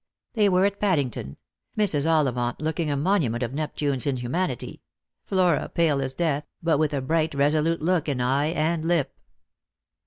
[0.33, 1.37] They were at Paddington—
[1.77, 2.09] Mrs.
[2.09, 4.81] Ollivant looking a monument of Neptune's inhumanity;
[5.25, 9.15] Flora pale as death, but with a bright resolute look in eye and lip.